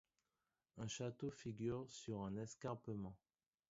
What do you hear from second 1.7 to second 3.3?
sur un escarpement.